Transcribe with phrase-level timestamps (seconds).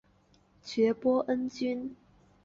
[0.63, 1.95] 爵波恩君。